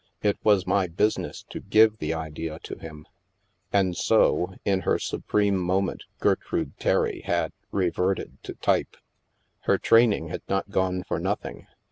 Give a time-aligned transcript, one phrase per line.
[0.23, 3.05] It was my business to give the idea to him!"
[3.71, 8.97] And so, in her supreme moment, Gertrude Terry had" reverted to type."
[9.65, 11.67] Her training had not gone for nothing.